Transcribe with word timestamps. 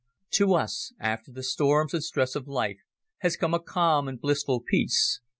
To 0.31 0.55
us, 0.55 0.93
after 0.99 1.31
the 1.31 1.43
storms 1.43 1.93
and 1.93 2.03
stress 2.03 2.33
of 2.35 2.47
life, 2.47 2.79
has 3.19 3.37
come 3.37 3.53
a 3.53 3.59
calm 3.59 4.07
and 4.07 4.19
blissful 4.19 4.59
peace. 4.59 5.21